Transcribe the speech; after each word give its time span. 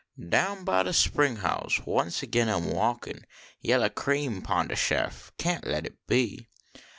Down 0.27 0.63
by 0.63 0.81
de 0.81 0.93
spring 0.93 1.35
house 1.35 1.79
once 1.85 2.23
agin 2.23 2.49
I 2.49 2.55
m 2.57 2.71
walkin; 2.71 3.23
Vellah 3.63 3.91
cream 3.93 4.41
pon 4.41 4.67
de 4.69 4.73
shef, 4.75 5.29
kaint 5.37 5.67
let 5.67 5.85
it 5.85 5.99
be. 6.07 6.47